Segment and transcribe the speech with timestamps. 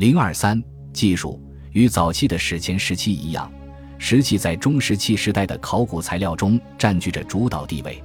[0.00, 0.58] 零二三
[0.94, 1.38] 技术
[1.72, 3.52] 与早期的史前时期一样，
[3.98, 8.02] 石器在中石器时代的考古材料中占据着主导地位。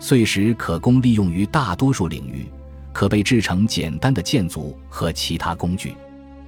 [0.00, 2.44] 碎石可供利用于大多数领域，
[2.92, 5.94] 可被制成简单的建筑和其他工具。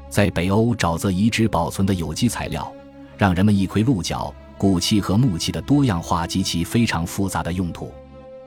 [0.08, 2.68] 在北欧沼泽遗址保存的有机材料，
[3.16, 7.92] 让人们一窥鹿角、骨器和木器的多样化及其非常复杂的用途。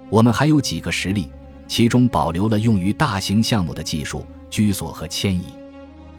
[0.10, 1.30] 我们还有几个实例，
[1.70, 5.46] 其中保留了用于大型项目的技术、居所和迁移。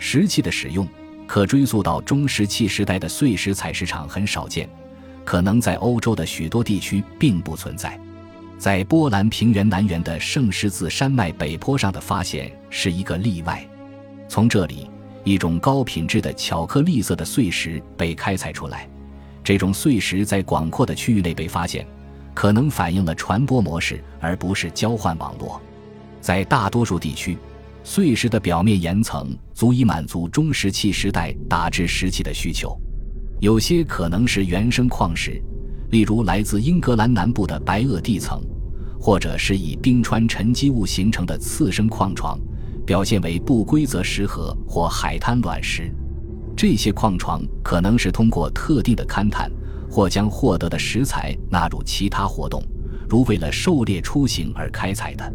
[0.06, 0.86] 石器的使用
[1.26, 4.68] 可追溯到中石器时代的碎石采石场很少见，
[5.24, 7.98] 可能在欧洲的许多地区并不存在。
[8.58, 13.66] 在波兰平原南缘的圣十字山脉北坡上的发现是一个例外，
[14.28, 14.90] 从这里。
[15.24, 18.86] 一种高品质的巧克力色的碎石被开采出来，
[19.42, 21.86] 这种碎石在广阔的区域内被发现，
[22.34, 25.58] 可能反映了传播模式而不是交换网络。
[26.20, 27.38] 在大多数地区，
[27.86, 32.74] 碎石的表面岩层足以满足中石器时代打制石器的需求。
[33.40, 35.40] 有些可能是原生矿石，
[35.90, 38.42] 例如来自英格兰南部的白垩地层，
[38.98, 42.40] 或者是以冰川沉积物形成的次生矿床。
[42.86, 45.90] 表现为不规则石河或海滩卵石，
[46.54, 49.50] 这些矿床可能是通过特定的勘探
[49.90, 52.62] 或将获得的石材纳入其他活动，
[53.08, 55.32] 如为了狩猎出行而开采的。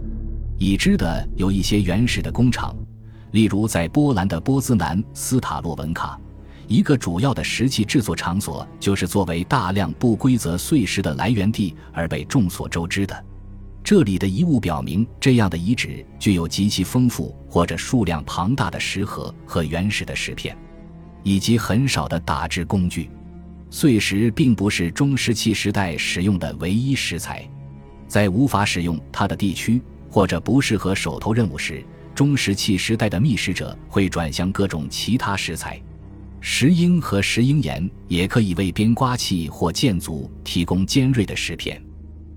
[0.59, 2.75] 已知的有一些原始的工厂，
[3.31, 6.19] 例如在波兰的波兹南斯塔洛文卡，
[6.67, 13.25] 一个主要的石器制作场所就是作为大量不规则碎石的来源地而被众所周知的。
[13.85, 20.55] 这里的遗物表明，这样的遗址具有极其丰富或者数量庞大的石盒和原始的石片，
[21.23, 23.09] 以及很少的打制工具。
[23.69, 27.49] 碎石并不是中石器时代使用的唯一石材，
[28.09, 31.83] 在无法使用它的地区或者不适合手头任务时，
[32.15, 35.81] 中石器时代的觅食者会转向各种其他食材。
[36.41, 41.81] 石英和石英岩也可以为边刮器或建筑提供尖锐的石片。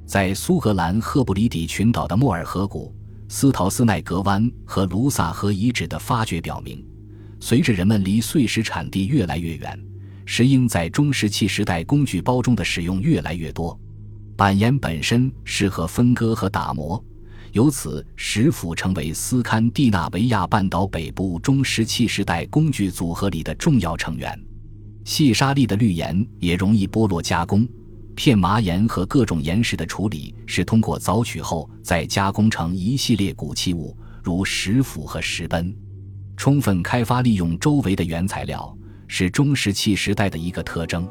[0.05, 2.95] 在苏格兰赫布里底群岛的莫尔河谷、
[3.29, 6.85] 斯陶斯奈格湾和卢萨河遗址的发掘表明，
[7.41, 9.81] 随着人们离碎石产地越来越远，
[10.27, 13.79] 石英在中石器时代工具包中的使用越来越多。
[14.37, 17.03] 板岩本身适合分割和打磨，
[17.53, 24.39] 由此石斧成为斯堪的纳维亚半岛北部中石器时代工具组合里的重要成员。
[25.05, 27.69] 细沙粒的绿岩也容易剥落加工。
[28.15, 35.75] 片麻岩和各种岩石的处理是通过凿取后再加工成一系列鼓器物，如石斧和石奔。
[36.37, 38.75] 充分开发利用周围的原材料
[39.09, 41.07] 是中石器时代的一个特征。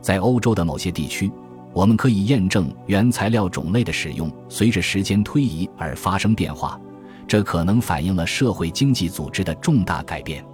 [0.00, 1.30] 在欧洲的某些地区，
[1.72, 6.80] 我们可以验证原材料种类的使用随着时间推移而发生变化，
[7.26, 10.44] 这可能反映了社会经济组织的重大改变。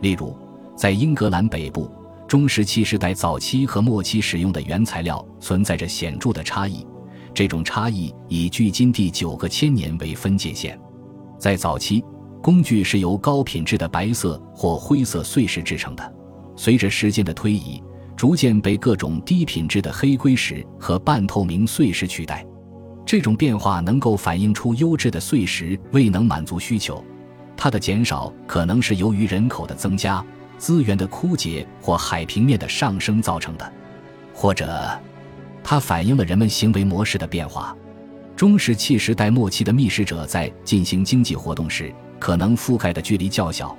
[0.00, 0.36] 例如，
[0.76, 1.90] 在英格兰北部。
[2.28, 6.84] 中石器时代早期和末期使用的原材料存在着显著的差异，
[7.32, 10.76] 这种差异以距今第九个千年为分界线。
[11.38, 12.04] 在早期，
[12.42, 16.14] 工具是由高品质的白色或灰色碎石制成的，
[16.56, 17.80] 随着时间的推移，
[18.16, 22.44] 逐渐被各种低品质的黑硅石和半透明碎石取代。
[23.04, 27.04] 这种变化能够反映出优质的碎石未能满足需求，
[27.56, 30.24] 它的减少可能是由于人口的增加。
[30.58, 33.72] 资源的枯竭或海平面的上升造成的，
[34.32, 34.88] 或者
[35.62, 37.76] 它反映了人们行为模式的变化。
[38.34, 43.76] 中石器时代末期的觅食者在进行经济活动时，可能覆盖的距离较小，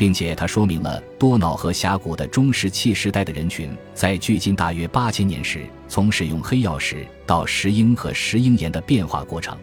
[0.00, 9.54] 并且它说明了多瑙河峡谷的中石器时代的人群在距今大约八千年时，从使用黑曜石到石英和石英岩的变化过程。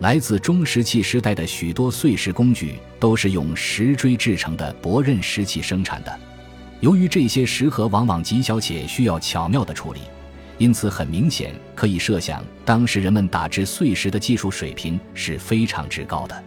[0.00, 6.20] 来自中石器时代的许多碎石工具都是用石锥制成的薄刃石器生产的。
[6.80, 10.00] 由于这些石盒往往极小且需要巧妙的处理，
[10.58, 16.44] 因此很明显可以设想，当时人们打制碎石的技术水平是非常之高的。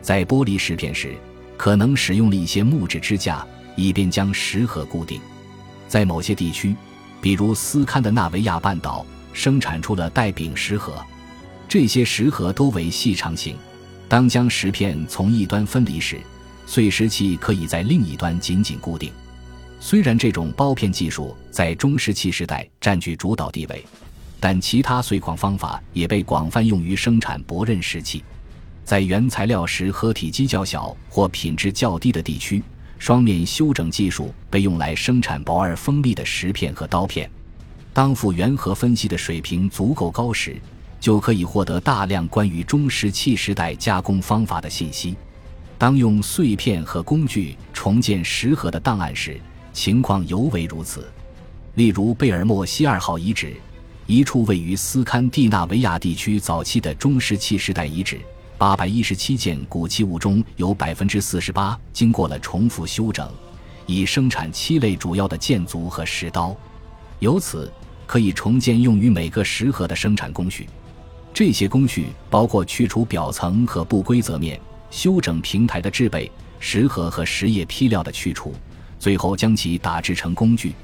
[0.00, 1.16] 在剥离石片时，
[1.60, 5.20] 可能使用了一些木质支架，以便将石盒固定。
[5.86, 6.74] 在某些地区，
[7.20, 10.94] 比如斯堪的纳维亚半岛，生产出了带柄石盒。
[11.68, 13.58] 这些石盒都为细长形，
[14.08, 16.18] 当将石片从一端分离时，
[16.64, 19.12] 碎石器可以在另一端紧紧固定。
[19.78, 23.84] 虽然这种包片技术在中石器时代占据主导地位，
[24.40, 28.24] 但其他碎矿方法也被广泛用于生产薄刃石器。
[28.84, 32.62] 在原材料石盒体积较小或品质较低的地区，
[32.98, 37.30] 双面修整技术被用来生产薄而锋利的石片和刀片。
[37.92, 40.60] 当复原核分析的水平足够高时，
[41.00, 45.16] 就可以获得大量关于中石器时代加工方法的信息。
[45.78, 49.40] 当用碎片和工具重建石盒的档案时，
[49.72, 51.10] 情况尤为如此。
[51.76, 53.54] 例如，贝尔莫西二号遗址，
[54.06, 58.20] 一处位于斯堪的纳维亚地区早期的中石器时代遗址，
[58.60, 63.26] 八百一十七件古器物中有百分之四十八经过了重复修整，
[63.86, 66.54] 以生产七类主要的剑族和石刀。
[67.20, 67.72] 由此
[68.06, 70.68] 可以重建用于每个石盒的生产工序。
[71.32, 74.60] 这些工序包括去除表层和不规则面。
[74.90, 78.52] 修整平台的制备、石盒和石叶坯料的去除，
[78.98, 80.74] 最后将其打制成工具。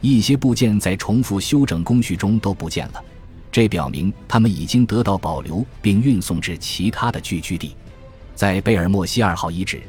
[0.00, 3.04] 一些部件在重复修整工序中都不见了，
[3.52, 7.76] 这表明它们已经得到保留并运送至其他的聚居地。
[8.34, 9.82] 在贝尔莫西二号遗址，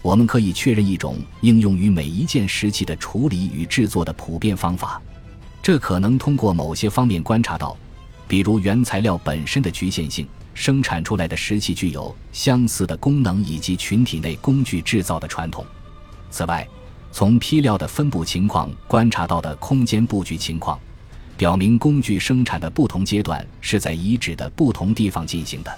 [0.00, 5.00] 我们可以确认一种应用于每一件石器的处理与制作的普遍方法。
[5.62, 7.76] 这可能通过某些方面观察到，
[8.26, 10.26] 比如原材料本身的局限性。
[10.52, 15.64] 生产出来的石器具有相似的功能，以及群体内工具制造的传统。
[16.30, 16.66] 此外，
[17.12, 20.78] 从坯料的分布情况观察到的空间布局情况，
[21.40, 25.74] 表明工具生产的不同阶段是在遗址的不同地方进行的。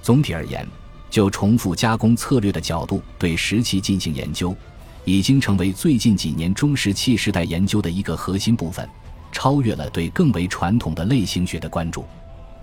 [0.00, 0.66] 总体而言，
[1.10, 4.56] 就重复加工策略的角度对石器进行研究，
[5.04, 8.88] 已经成为最近几年中石器时代研究的一个核心部分，
[9.30, 12.06] 超越了对更为传统的类型学的关注。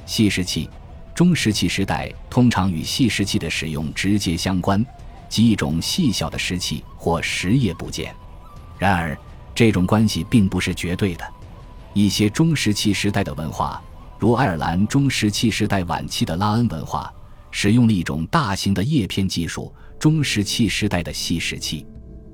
[0.07, 0.67] 细石器。
[1.13, 4.83] 中石器时代通常与细石器的使用直接相关，
[5.29, 8.11] 即一种细小的石器或石叶部件。
[8.79, 9.15] 然而，
[9.53, 11.33] 这种关系并不是绝对的。
[11.93, 13.81] 一些中石器时代的文化，
[14.19, 17.13] 如爱尔兰中石器时代晚期的拉恩文化，
[17.51, 21.85] 使用了一种大型的叶片技术——中石器时代的细石器。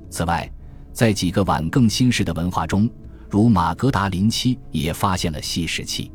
[0.09, 0.49] 此外，
[0.93, 2.89] 在几个晚更新世的文化中，
[3.29, 6.11] 如马格达林期，也发现了细石器。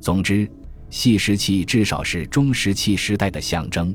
[0.00, 0.50] 总之。
[0.90, 3.94] 细石器至少是中石器时代的象征。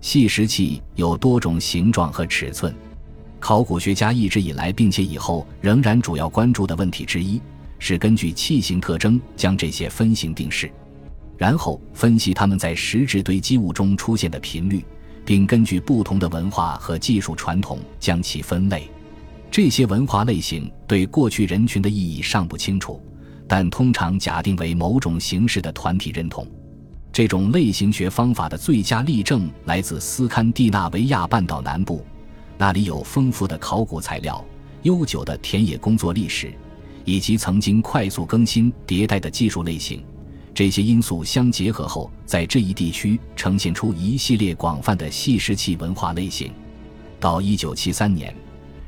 [0.00, 2.74] 细石器有多种形状和尺寸。
[3.38, 7.38] 考古学家一直以来并且以后仍然主要关注的问题之一，
[7.84, 10.70] 是根据器型特征将这些分型定式，
[11.36, 14.84] 然后分析它们在石质堆积物中出现的频率，
[15.24, 18.88] 并根据不同的文化和技术传统将其分类。
[19.50, 23.02] 这些文化类型对过去人群的意义尚不清楚。
[23.48, 26.46] 但通常假定为某种形式的团体认同，
[27.12, 32.06] 这种类型学方法的最佳例证来自斯堪的纳维亚半岛南部，
[32.56, 34.42] 那里有丰富的考古材料、
[34.82, 36.54] 悠久的田野工作历史，
[37.04, 40.02] 以及曾经快速更新迭代的技术类型。
[40.54, 46.52] 这些因素相结合后，在这一地区呈现出一系列广泛的细石器文化类型。
[47.18, 48.34] 到1973年，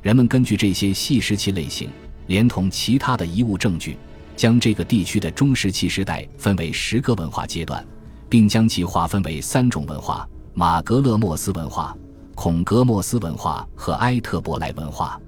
[0.02, 1.88] 人们根据这些细石器类型，
[2.26, 3.96] 连同其他的遗物证据。
[4.36, 7.86] 将这个地区的中石器时代分为十个文化阶段，
[8.28, 11.96] 并将其划分为三种文化：马格勒莫斯文化、
[12.34, 15.20] 孔格莫斯文化和埃特伯莱文化。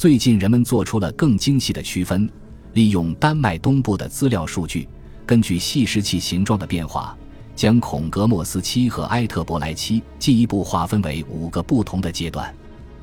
[0.00, 2.26] 最近，人们做出了更精细的区分，
[2.72, 4.88] 利用丹麦东部的资料数据，
[5.26, 7.14] 根据细石器形状的变化，
[7.54, 12.50] 将孔格莫斯期和埃特伯莱期进一步划分为五个不同的阶段。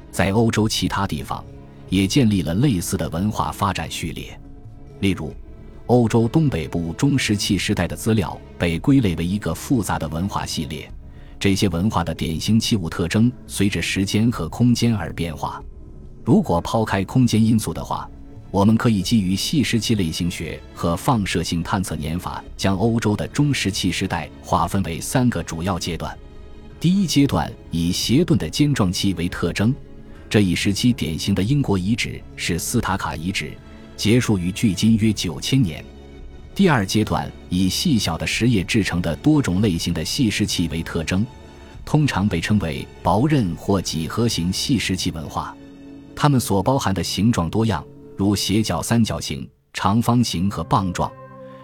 [0.10, 1.46] 在欧洲其他地方，
[1.88, 4.36] 也建立了类似的文化发展序列。
[5.00, 5.32] 例如，
[5.86, 10.92] 欧洲东北部中石器时代的资料被归类为一个复杂的文化系列。
[11.40, 15.62] 这些文化的典型器物特征随着时间和空间而变化。
[16.28, 18.06] 如果抛开空间因素的话，
[18.52, 26.14] 我们可以基于细石器类型学和放射性探测年法，将欧洲的中石器时代划分为三个主要阶段。
[26.82, 29.74] 第一阶段以斜钝的尖状器为特征，
[30.30, 33.54] 这一时期典型的英国遗址是斯塔卡遗址。
[33.96, 35.82] 结束于距今约九千年。
[36.54, 41.26] 第二阶段以细小的石叶制成的多种类型的细石器为特征，
[41.86, 45.56] 通常被称为薄刃或几何型细石器文化。
[46.20, 47.86] 它们所包含的形状多样，
[48.18, 51.10] 如斜角、三角形、长方形和棒状。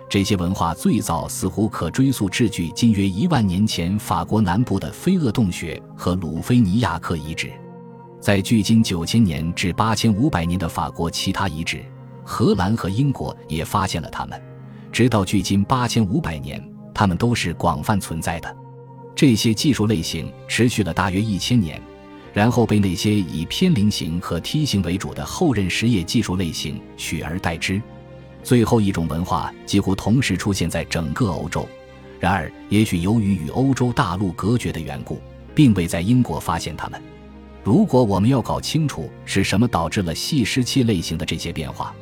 [0.08, 7.52] 这些文化最早似乎可追溯至距今约一万年前法国南部的菲厄洞穴和鲁菲尼亚克遗址。
[8.22, 11.84] 在距今九千年至八千五百年的法国其他遗址。
[12.24, 14.42] 荷兰和英国也发现了它们，
[14.92, 18.56] 直到距今八千五百年，它们都是广泛存在的。
[19.16, 21.82] 这些技术类型持续了大约一千年，
[22.34, 27.82] 然后被那些以偏菱形和梯形为主的后刃实业技术类型取而代之。
[28.44, 31.66] 最后一种文化几乎同时出现在整个欧洲，
[32.20, 35.22] 然而也许由于与欧洲大陆隔绝的缘故，
[35.54, 37.02] 并未在英国发现它们。
[37.64, 41.96] 如果我们要搞清楚是什么导致了细石器类型的这些变化，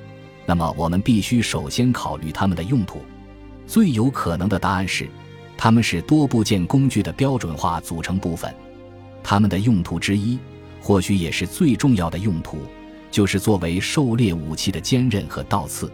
[0.47, 3.01] 那么，我们必须首先考虑它们的用途。
[3.67, 5.07] 最有可能的答案是，
[5.55, 8.51] 它们是多部件工具的标准化组成部分。
[9.23, 10.37] 它们的用途之一，
[10.81, 12.59] 或许也是最重要的用途，
[13.09, 15.91] 就是作为狩猎武器的坚刃和倒刺。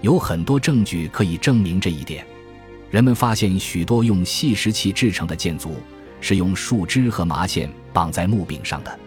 [0.00, 2.24] 有很多证据可以证明这一点。
[2.90, 5.72] 人们发现许多用细石器制成的箭镞
[6.20, 8.98] 是用树枝和麻线绑在木柄上的。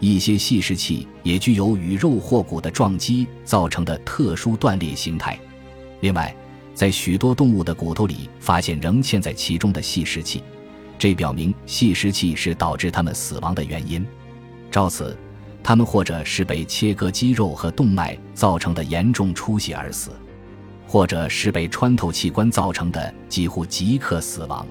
[0.00, 5.38] 一些细石器也具有与肉或骨的撞击造成的特殊断裂形态。
[6.00, 6.34] 另外，
[6.72, 10.42] 在许多动物的骨头里发现仍嵌在其中的细石器，
[10.98, 14.04] 这表明细石器是导致它们死亡的原因。
[14.70, 15.16] 照此，
[15.62, 20.10] 它们或者是被切割肌肉和动脉造成的严重出血而死。
[20.90, 24.66] 或者是被穿透器官造成的几乎即刻死亡。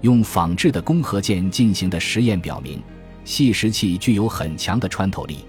[0.00, 2.82] 用仿制的弓和箭进行的实验表明，
[3.24, 5.44] 细石器具有很强的穿透力。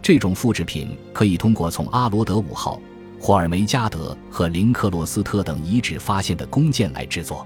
[0.00, 2.80] 这种复制品可以通过从阿罗德五号、
[3.18, 7.44] 霍尔梅加德和林克洛斯特等遗址发现的弓箭来制作。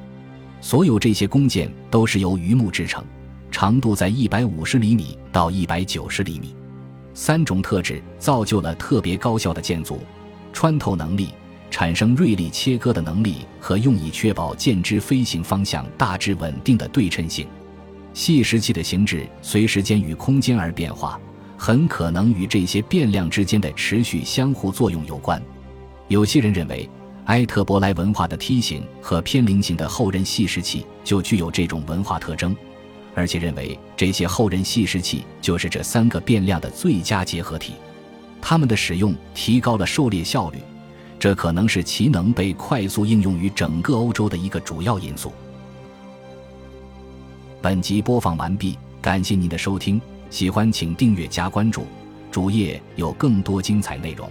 [0.64, 3.04] 所有这些弓箭都是由榆木制成，
[3.50, 6.56] 长度在一百五十厘米到一百九十厘米。
[7.12, 10.00] 三种特质造就了特别高效的箭组：
[10.54, 11.28] 穿透能力。
[11.70, 17.46] 产生锐利切割的能力和用以确保箭支飞行方向大致稳定的对称性。
[18.14, 21.20] 细石器的形制随时间与空间而变化，
[21.58, 25.42] 很可能与这些变量之间的持续相互作用有关。
[26.08, 26.88] 有些人认为，
[27.26, 32.54] 埃特伯莱文化的梯形和偏菱形的后刃细石器就具有这种文化特征，
[33.14, 37.74] 而且认为这些后刃细石器就是这三个变量的最佳结合体。
[38.42, 40.58] 它们的使用提高了狩猎效率。
[41.16, 45.32] 这可能是其能被快速应用于整个欧洲的一个主要因素。
[47.62, 51.86] 本集播放完毕，感谢您的收听，喜欢请订阅加关注，
[52.30, 54.28] 主页有更多精彩内容。